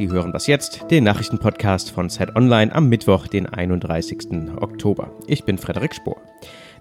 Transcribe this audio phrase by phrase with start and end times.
[0.00, 4.30] Sie hören was jetzt, den Nachrichtenpodcast von Zeit Online am Mittwoch, den 31.
[4.58, 5.10] Oktober.
[5.26, 6.16] Ich bin Frederik Spohr.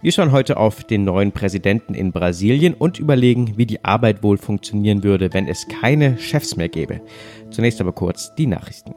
[0.02, 4.38] Wir schauen heute auf den neuen Präsidenten in Brasilien und überlegen, wie die Arbeit wohl
[4.38, 7.02] funktionieren würde, wenn es keine Chefs mehr gäbe.
[7.50, 8.96] Zunächst aber kurz die Nachrichten.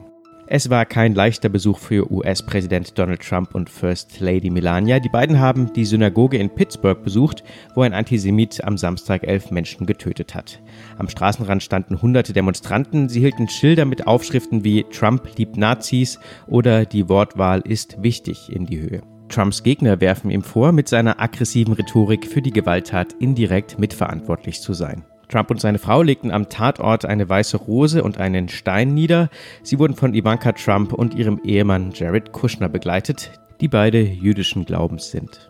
[0.55, 4.99] Es war kein leichter Besuch für US-Präsident Donald Trump und First Lady Melania.
[4.99, 7.43] Die beiden haben die Synagoge in Pittsburgh besucht,
[7.73, 10.61] wo ein Antisemit am Samstag elf Menschen getötet hat.
[10.99, 13.09] Am Straßenrand standen hunderte Demonstranten.
[13.09, 18.67] Sie hielten Schilder mit Aufschriften wie Trump liebt Nazis oder die Wortwahl ist wichtig in
[18.67, 19.01] die Höhe.
[19.29, 24.73] Trumps Gegner werfen ihm vor, mit seiner aggressiven Rhetorik für die Gewalttat indirekt mitverantwortlich zu
[24.73, 25.03] sein.
[25.33, 29.31] Trump und seine Frau legten am Tatort eine weiße Rose und einen Stein nieder.
[29.63, 35.09] Sie wurden von Ivanka Trump und ihrem Ehemann Jared Kushner begleitet, die beide jüdischen Glaubens
[35.09, 35.49] sind.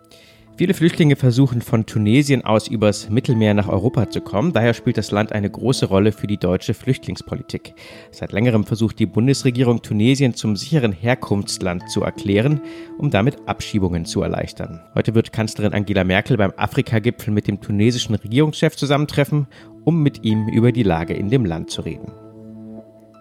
[0.56, 4.54] Viele Flüchtlinge versuchen von Tunesien aus übers Mittelmeer nach Europa zu kommen.
[4.54, 7.74] Daher spielt das Land eine große Rolle für die deutsche Flüchtlingspolitik.
[8.12, 12.62] Seit längerem versucht die Bundesregierung Tunesien zum sicheren Herkunftsland zu erklären,
[13.00, 14.80] um damit Abschiebungen zu erleichtern.
[14.94, 19.48] Heute wird Kanzlerin Angela Merkel beim Afrika-Gipfel mit dem tunesischen Regierungschef zusammentreffen,
[19.86, 22.12] um mit ihm über die Lage in dem Land zu reden.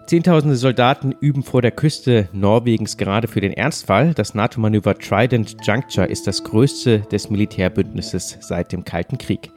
[0.05, 4.13] Zehntausende Soldaten üben vor der Küste Norwegens gerade für den Ernstfall.
[4.13, 9.49] Das NATO-Manöver Trident Juncture ist das größte des Militärbündnisses seit dem Kalten Krieg.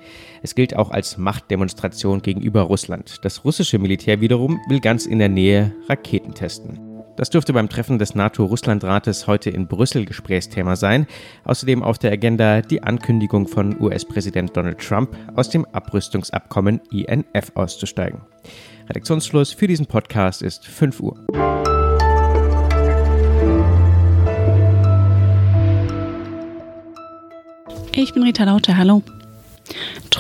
[0.43, 3.25] Es gilt auch als Machtdemonstration gegenüber Russland.
[3.25, 6.79] Das russische Militär wiederum will ganz in der Nähe Raketen testen.
[7.17, 11.07] Das dürfte beim Treffen des NATO-Russland-Rates heute in Brüssel Gesprächsthema sein.
[11.45, 18.21] Außerdem auf der Agenda die Ankündigung von US-Präsident Donald Trump, aus dem Abrüstungsabkommen INF auszusteigen.
[18.89, 21.17] Redaktionsschluss für diesen Podcast ist 5 Uhr.
[27.93, 29.03] Ich bin Rita Lauter, hallo.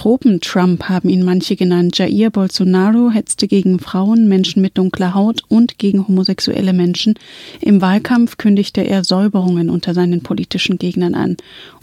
[0.06, 1.98] Tropen-Trump haben ihn manche genannt.
[1.98, 7.14] Jair Bolsonaro hetzte gegen Frauen, Menschen mit dunkler Haut und gegen homosexuelle Menschen.
[7.60, 11.36] Im Wahlkampf kündigte er Säuberungen unter seinen politischen Gegnern an.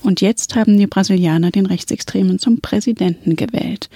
[0.04, 3.90] Und jetzt haben die Brasilianer den Rechtsextremen zum Präsidenten gewählt.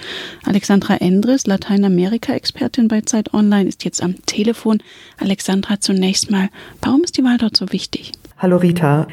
[0.44, 4.84] Alexandra Endres, Lateinamerika-Expertin bei Zeit Online, ist jetzt am Telefon.
[5.20, 6.50] Alexandra, zunächst mal,
[6.82, 8.12] warum ist die Wahl dort so wichtig?
[8.40, 9.08] Hallo Rita.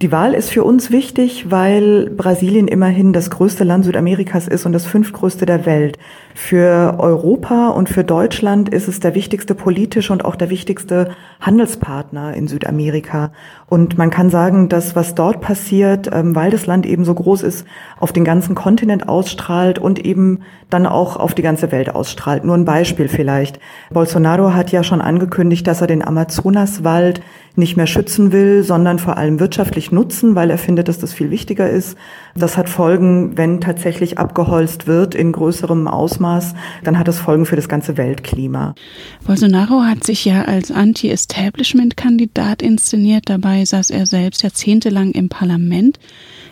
[0.00, 4.72] Die Wahl ist für uns wichtig, weil Brasilien immerhin das größte Land Südamerikas ist und
[4.72, 5.98] das fünftgrößte der Welt.
[6.36, 11.10] Für Europa und für Deutschland ist es der wichtigste politische und auch der wichtigste
[11.40, 13.32] Handelspartner in Südamerika.
[13.66, 17.42] Und man kann sagen, dass was dort passiert, ähm, weil das Land eben so groß
[17.42, 17.66] ist,
[17.98, 22.44] auf den ganzen Kontinent ausstrahlt und eben dann auch auf die ganze Welt ausstrahlt.
[22.44, 23.58] Nur ein Beispiel vielleicht.
[23.90, 27.20] Bolsonaro hat ja schon angekündigt, dass er den Amazonaswald
[27.58, 31.30] nicht mehr schützen will, sondern vor allem wirtschaftlich nutzen, weil er findet, dass das viel
[31.30, 31.96] wichtiger ist.
[32.34, 36.54] Das hat Folgen, wenn tatsächlich abgeholzt wird in größerem Ausmaß,
[36.84, 38.74] dann hat das Folgen für das ganze Weltklima.
[39.26, 43.24] Bolsonaro hat sich ja als Anti-Establishment-Kandidat inszeniert.
[43.26, 45.98] Dabei saß er selbst jahrzehntelang im Parlament.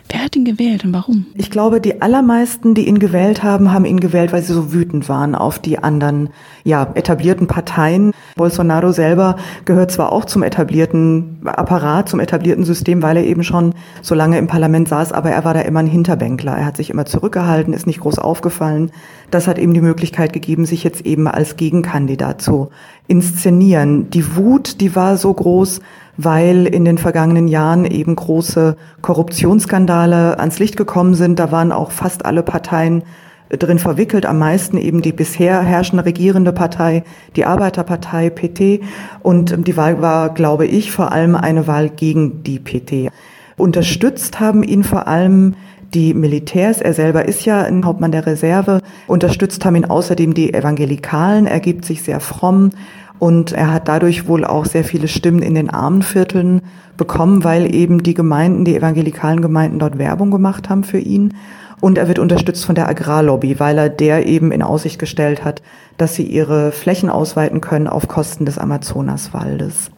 [0.09, 1.25] Wer hat ihn gewählt und warum?
[1.35, 5.09] Ich glaube, die allermeisten, die ihn gewählt haben, haben ihn gewählt, weil sie so wütend
[5.09, 6.29] waren auf die anderen,
[6.63, 8.13] ja, etablierten Parteien.
[8.35, 9.35] Bolsonaro selber
[9.65, 14.37] gehört zwar auch zum etablierten Apparat, zum etablierten System, weil er eben schon so lange
[14.37, 16.55] im Parlament saß, aber er war da immer ein Hinterbänkler.
[16.55, 18.91] Er hat sich immer zurückgehalten, ist nicht groß aufgefallen.
[19.29, 22.69] Das hat ihm die Möglichkeit gegeben, sich jetzt eben als Gegenkandidat zu
[23.07, 24.09] inszenieren.
[24.09, 25.81] Die Wut, die war so groß,
[26.17, 31.39] weil in den vergangenen Jahren eben große Korruptionsskandale ans Licht gekommen sind.
[31.39, 33.03] Da waren auch fast alle Parteien
[33.49, 37.03] drin verwickelt, am meisten eben die bisher herrschende regierende Partei,
[37.35, 38.81] die Arbeiterpartei PT.
[39.21, 43.11] Und die Wahl war, glaube ich, vor allem eine Wahl gegen die PT.
[43.55, 45.55] Unterstützt haben ihn vor allem
[45.93, 50.53] die Militärs, er selber ist ja ein Hauptmann der Reserve, unterstützt haben ihn außerdem die
[50.53, 52.71] Evangelikalen, er gibt sich sehr fromm
[53.19, 56.61] und er hat dadurch wohl auch sehr viele Stimmen in den armen Vierteln
[56.97, 61.33] bekommen, weil eben die Gemeinden, die evangelikalen Gemeinden dort Werbung gemacht haben für ihn.
[61.79, 65.61] Und er wird unterstützt von der Agrarlobby, weil er der eben in Aussicht gestellt hat,
[65.97, 69.91] dass sie ihre Flächen ausweiten können auf Kosten des Amazonaswaldes.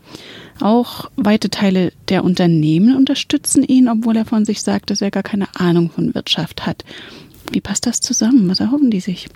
[0.61, 5.23] Auch weite Teile der Unternehmen unterstützen ihn, obwohl er von sich sagt, dass er gar
[5.23, 6.83] keine Ahnung von Wirtschaft hat.
[7.51, 8.49] Wie passt das zusammen?
[8.49, 9.29] Was erhoffen die sich?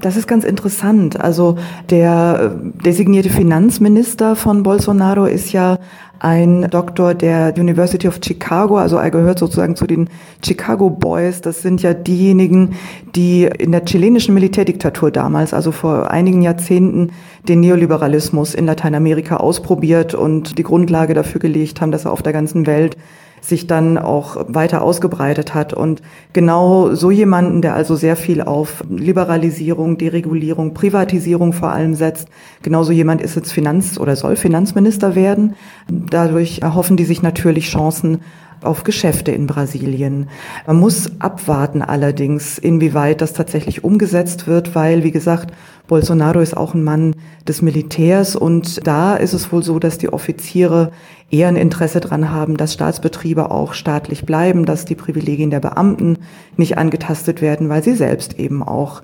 [0.00, 1.20] Das ist ganz interessant.
[1.20, 1.56] Also
[1.88, 5.78] der äh, designierte Finanzminister von Bolsonaro ist ja
[6.18, 10.08] ein Doktor der University of Chicago, also er gehört sozusagen zu den
[10.44, 11.42] Chicago Boys.
[11.42, 12.74] Das sind ja diejenigen,
[13.14, 17.10] die in der chilenischen Militärdiktatur damals, also vor einigen Jahrzehnten,
[17.46, 22.32] den Neoliberalismus in Lateinamerika ausprobiert und die Grundlage dafür gelegt haben, dass er auf der
[22.32, 22.96] ganzen Welt
[23.44, 25.74] sich dann auch weiter ausgebreitet hat.
[25.74, 26.00] Und
[26.32, 32.28] genau so jemanden, der also sehr viel auf Liberalisierung, Deregulierung, Privatisierung vor allem setzt,
[32.62, 35.54] genauso jemand ist jetzt Finanz- oder soll Finanzminister werden.
[35.88, 38.20] Dadurch erhoffen die sich natürlich Chancen
[38.62, 40.28] auf Geschäfte in Brasilien.
[40.66, 45.52] Man muss abwarten allerdings, inwieweit das tatsächlich umgesetzt wird, weil, wie gesagt,
[45.86, 47.14] Bolsonaro ist auch ein Mann
[47.46, 50.92] des Militärs und da ist es wohl so, dass die Offiziere
[51.30, 56.18] eher ein Interesse dran haben, dass Staatsbetriebe auch staatlich bleiben, dass die Privilegien der Beamten
[56.56, 59.02] nicht angetastet werden, weil sie selbst eben auch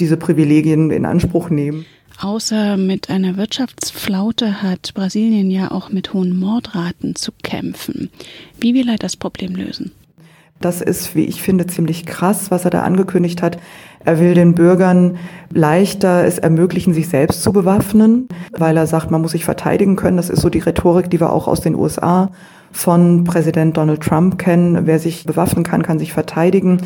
[0.00, 1.84] diese Privilegien in Anspruch nehmen.
[2.20, 8.10] Außer mit einer Wirtschaftsflaute hat Brasilien ja auch mit hohen Mordraten zu kämpfen.
[8.60, 9.92] Wie will er das Problem lösen?
[10.64, 13.58] Das ist, wie ich finde, ziemlich krass, was er da angekündigt hat.
[14.04, 15.16] Er will den Bürgern
[15.52, 20.16] leichter es ermöglichen, sich selbst zu bewaffnen, weil er sagt, man muss sich verteidigen können.
[20.16, 22.30] Das ist so die Rhetorik, die wir auch aus den USA
[22.72, 24.86] von Präsident Donald Trump kennen.
[24.86, 26.78] Wer sich bewaffnen kann, kann sich verteidigen.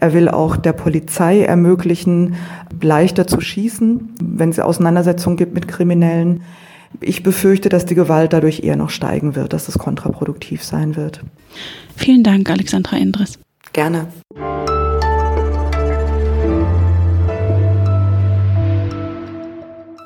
[0.00, 2.34] Er will auch der Polizei ermöglichen,
[2.80, 6.42] leichter zu schießen, wenn es Auseinandersetzungen gibt mit Kriminellen.
[7.00, 11.20] Ich befürchte, dass die Gewalt dadurch eher noch steigen wird, dass es kontraproduktiv sein wird.
[11.96, 13.38] Vielen Dank, Alexandra Endres.
[13.72, 14.08] Gerne.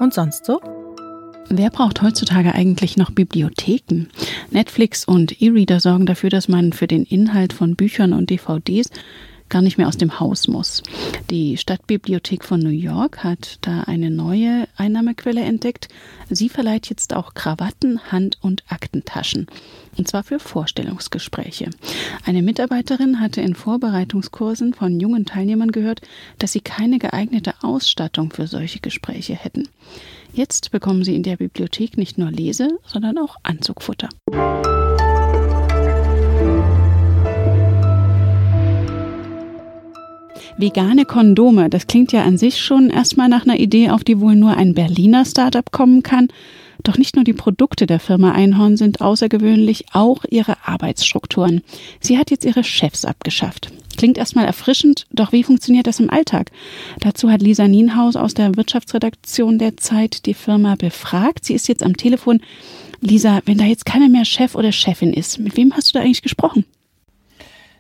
[0.01, 0.61] Und sonst so?
[1.51, 4.09] Wer braucht heutzutage eigentlich noch Bibliotheken?
[4.51, 8.91] Netflix und E-Reader sorgen dafür, dass man für den Inhalt von Büchern und DVDs
[9.49, 10.83] gar nicht mehr aus dem Haus muss.
[11.31, 15.89] Die Stadtbibliothek von New York hat da eine neue Einnahmequelle entdeckt.
[16.31, 19.47] Sie verleiht jetzt auch Krawatten, Hand- und Aktentaschen.
[19.97, 21.71] Und zwar für Vorstellungsgespräche.
[22.25, 26.01] Eine Mitarbeiterin hatte in Vorbereitungskursen von jungen Teilnehmern gehört,
[26.39, 29.69] dass sie keine geeignete Ausstattung für solche Gespräche hätten.
[30.33, 34.09] Jetzt bekommen sie in der Bibliothek nicht nur Lese, sondern auch Anzugfutter.
[40.61, 44.35] Vegane Kondome, das klingt ja an sich schon erstmal nach einer Idee, auf die wohl
[44.35, 46.27] nur ein Berliner Startup kommen kann.
[46.83, 51.63] Doch nicht nur die Produkte der Firma Einhorn sind außergewöhnlich, auch ihre Arbeitsstrukturen.
[52.01, 53.71] Sie hat jetzt ihre Chefs abgeschafft.
[53.97, 56.51] Klingt erstmal erfrischend, doch wie funktioniert das im Alltag?
[56.99, 61.45] Dazu hat Lisa Nienhaus aus der Wirtschaftsredaktion der Zeit die Firma befragt.
[61.45, 62.41] Sie ist jetzt am Telefon.
[63.01, 66.05] Lisa, wenn da jetzt keiner mehr Chef oder Chefin ist, mit wem hast du da
[66.05, 66.65] eigentlich gesprochen?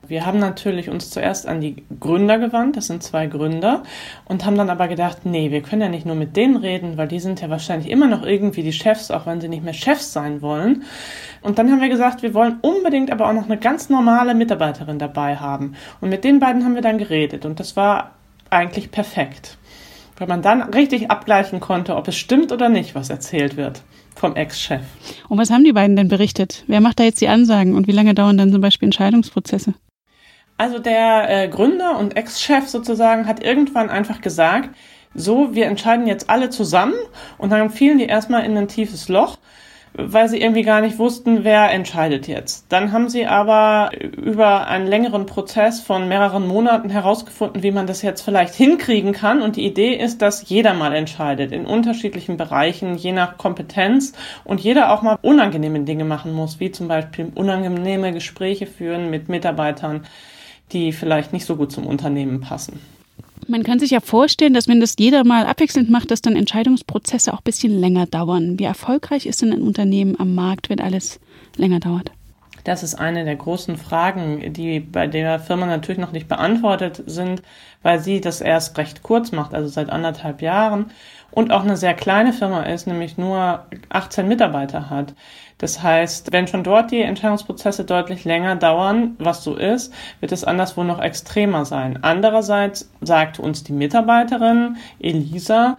[0.08, 3.82] Wir haben natürlich uns zuerst an die Gründer gewandt, das sind zwei Gründer,
[4.24, 7.08] und haben dann aber gedacht, nee, wir können ja nicht nur mit denen reden, weil
[7.08, 10.14] die sind ja wahrscheinlich immer noch irgendwie die Chefs, auch wenn sie nicht mehr Chefs
[10.14, 10.84] sein wollen.
[11.42, 14.98] Und dann haben wir gesagt, wir wollen unbedingt aber auch noch eine ganz normale Mitarbeiterin
[14.98, 15.74] dabei haben.
[16.00, 18.12] Und mit den beiden haben wir dann geredet und das war
[18.48, 19.58] eigentlich perfekt,
[20.16, 23.82] weil man dann richtig abgleichen konnte, ob es stimmt oder nicht, was erzählt wird
[24.14, 24.82] vom Ex-Chef.
[25.28, 26.64] Und was haben die beiden denn berichtet?
[26.66, 29.74] Wer macht da jetzt die Ansagen und wie lange dauern dann zum Beispiel Entscheidungsprozesse?
[30.58, 34.70] Also der äh, Gründer und Ex-Chef sozusagen hat irgendwann einfach gesagt,
[35.14, 36.94] so, wir entscheiden jetzt alle zusammen
[37.38, 39.38] und dann fielen die erstmal in ein tiefes Loch,
[39.94, 42.66] weil sie irgendwie gar nicht wussten, wer entscheidet jetzt.
[42.70, 48.02] Dann haben sie aber über einen längeren Prozess von mehreren Monaten herausgefunden, wie man das
[48.02, 49.42] jetzt vielleicht hinkriegen kann.
[49.42, 54.12] Und die Idee ist, dass jeder mal entscheidet in unterschiedlichen Bereichen, je nach Kompetenz
[54.44, 59.28] und jeder auch mal unangenehme Dinge machen muss, wie zum Beispiel unangenehme Gespräche führen mit
[59.28, 60.02] Mitarbeitern
[60.72, 62.80] die vielleicht nicht so gut zum Unternehmen passen.
[63.46, 67.32] Man kann sich ja vorstellen, dass wenn das jeder mal abwechselnd macht, dass dann Entscheidungsprozesse
[67.32, 68.58] auch ein bisschen länger dauern.
[68.58, 71.18] Wie erfolgreich ist denn ein Unternehmen am Markt, wenn alles
[71.56, 72.12] länger dauert?
[72.64, 77.40] Das ist eine der großen Fragen, die bei der Firma natürlich noch nicht beantwortet sind,
[77.82, 80.90] weil sie das erst recht kurz macht, also seit anderthalb Jahren
[81.30, 85.14] und auch eine sehr kleine Firma ist, nämlich nur 18 Mitarbeiter hat.
[85.58, 90.44] Das heißt, wenn schon dort die Entscheidungsprozesse deutlich länger dauern, was so ist, wird es
[90.44, 91.98] anderswo noch extremer sein.
[92.02, 95.76] Andererseits sagt uns die Mitarbeiterin Elisa,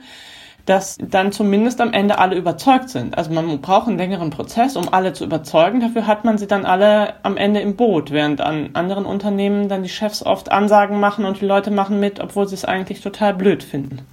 [0.65, 3.17] dass dann zumindest am Ende alle überzeugt sind.
[3.17, 5.79] Also man braucht einen längeren Prozess, um alle zu überzeugen.
[5.79, 9.81] Dafür hat man sie dann alle am Ende im Boot, während an anderen Unternehmen dann
[9.81, 13.33] die Chefs oft Ansagen machen und die Leute machen mit, obwohl sie es eigentlich total
[13.33, 14.05] blöd finden.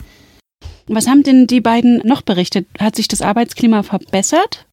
[0.89, 2.67] Was haben denn die beiden noch berichtet?
[2.79, 4.67] Hat sich das Arbeitsklima verbessert?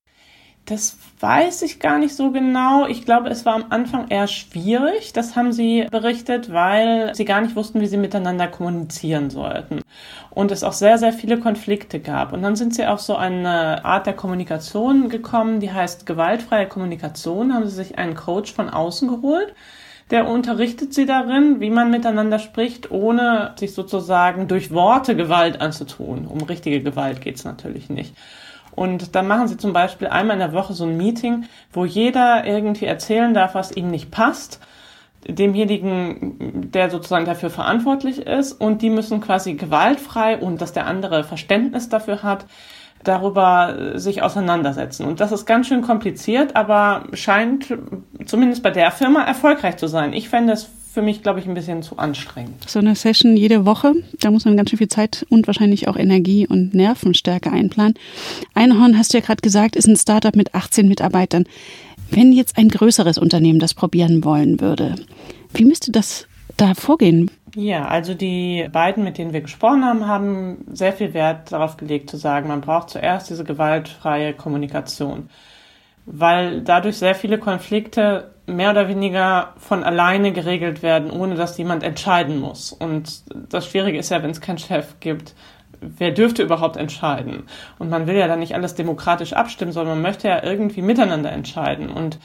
[0.66, 2.88] Das weiß ich gar nicht so genau.
[2.88, 5.12] Ich glaube, es war am Anfang eher schwierig.
[5.12, 9.82] Das haben sie berichtet, weil sie gar nicht wussten, wie sie miteinander kommunizieren sollten.
[10.30, 12.32] Und es auch sehr, sehr viele Konflikte gab.
[12.32, 17.54] Und dann sind sie auf so eine Art der Kommunikation gekommen, die heißt gewaltfreie Kommunikation.
[17.54, 19.54] Haben sie sich einen Coach von außen geholt.
[20.12, 26.28] Der unterrichtet sie darin, wie man miteinander spricht, ohne sich sozusagen durch Worte Gewalt anzutun.
[26.28, 28.16] Um richtige Gewalt geht's natürlich nicht.
[28.76, 32.46] Und dann machen sie zum Beispiel einmal in der Woche so ein Meeting, wo jeder
[32.46, 34.60] irgendwie erzählen darf, was ihm nicht passt
[35.28, 41.24] demjenigen, der sozusagen dafür verantwortlich ist und die müssen quasi gewaltfrei und dass der andere
[41.24, 42.46] Verständnis dafür hat,
[43.04, 45.06] darüber sich auseinandersetzen.
[45.06, 47.74] Und das ist ganz schön kompliziert, aber scheint
[48.26, 50.14] zumindest bei der Firma erfolgreich zu sein.
[50.14, 52.70] Ich fände es für mich, glaube ich, ein bisschen zu anstrengend.
[52.70, 55.96] So eine Session jede Woche, da muss man ganz schön viel Zeit und wahrscheinlich auch
[55.96, 57.96] Energie und Nervenstärke einplanen.
[58.54, 61.46] Einhorn, hast du ja gerade gesagt, ist ein Startup mit 18 Mitarbeitern.
[62.12, 64.96] Wenn jetzt ein größeres Unternehmen das probieren wollen würde,
[65.56, 67.32] wie müsste das da vorgehen?
[67.56, 72.10] Ja, also die beiden, mit denen wir gesprochen haben, haben sehr viel Wert darauf gelegt
[72.10, 75.30] zu sagen, man braucht zuerst diese gewaltfreie Kommunikation,
[76.06, 81.84] weil dadurch sehr viele Konflikte mehr oder weniger von alleine geregelt werden, ohne dass jemand
[81.84, 82.74] entscheiden muss.
[82.74, 85.34] Und das Schwierige ist ja, wenn es keinen Chef gibt,
[85.80, 87.44] wer dürfte überhaupt entscheiden?
[87.80, 91.32] Und man will ja dann nicht alles demokratisch abstimmen, sondern man möchte ja irgendwie miteinander
[91.32, 91.90] entscheiden.
[91.90, 92.20] Und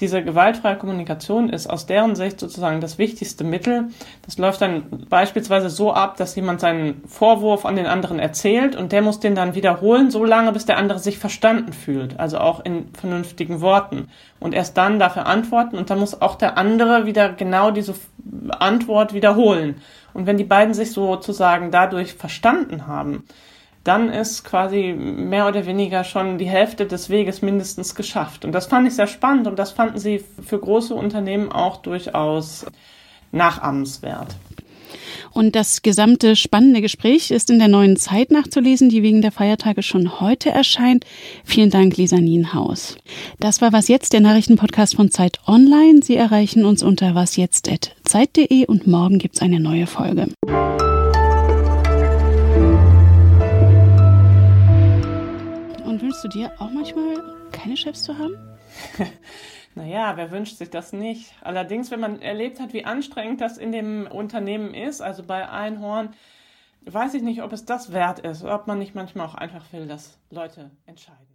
[0.00, 3.90] diese gewaltfreie Kommunikation ist aus deren Sicht sozusagen das wichtigste Mittel.
[4.22, 8.90] Das läuft dann beispielsweise so ab, dass jemand seinen Vorwurf an den anderen erzählt und
[8.90, 12.64] der muss den dann wiederholen, so lange, bis der andere sich verstanden fühlt, also auch
[12.64, 14.08] in vernünftigen Worten.
[14.40, 17.94] Und erst dann darf er antworten und dann muss auch der andere wieder genau diese
[18.50, 19.76] Antwort wiederholen.
[20.12, 23.24] Und wenn die beiden sich sozusagen dadurch verstanden haben,
[23.84, 28.44] dann ist quasi mehr oder weniger schon die Hälfte des Weges mindestens geschafft.
[28.44, 32.64] Und das fand ich sehr spannend und das fanden sie für große Unternehmen auch durchaus
[33.30, 34.34] nachahmenswert.
[35.32, 39.82] Und das gesamte spannende Gespräch ist in der neuen Zeit nachzulesen, die wegen der Feiertage
[39.82, 41.04] schon heute erscheint.
[41.44, 42.96] Vielen Dank, Lisa Nienhaus.
[43.40, 46.00] Das war Was Jetzt, der Nachrichtenpodcast von Zeit Online.
[46.02, 50.28] Sie erreichen uns unter wasjetzt.zeit.de und morgen gibt's eine neue Folge.
[55.94, 57.22] Und wünschst du dir auch manchmal
[57.52, 58.34] keine Chefs zu haben?
[59.76, 61.34] Naja, wer wünscht sich das nicht?
[61.40, 66.14] Allerdings, wenn man erlebt hat, wie anstrengend das in dem Unternehmen ist, also bei Einhorn,
[66.82, 69.88] weiß ich nicht, ob es das wert ist, ob man nicht manchmal auch einfach will,
[69.88, 71.33] dass Leute entscheiden.